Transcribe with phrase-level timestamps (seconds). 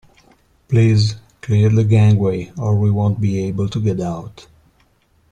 [0.67, 4.47] Please clear the gangway or we won't be able to get out